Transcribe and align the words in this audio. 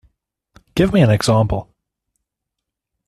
Give 0.73 0.91
me 0.91 1.01
an 1.03 1.11
example 1.11 1.75